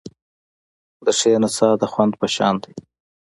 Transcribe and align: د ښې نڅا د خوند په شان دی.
د 1.05 1.07
ښې 1.19 1.33
نڅا 1.41 1.69
د 1.81 1.83
خوند 1.91 2.13
په 2.21 2.27
شان 2.35 2.55
دی. 2.63 2.73